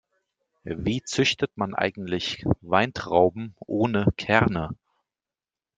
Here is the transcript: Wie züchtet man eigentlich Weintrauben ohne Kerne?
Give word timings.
Wie 0.63 1.03
züchtet 1.03 1.55
man 1.57 1.75
eigentlich 1.75 2.43
Weintrauben 2.61 3.53
ohne 3.59 4.07
Kerne? 4.17 4.75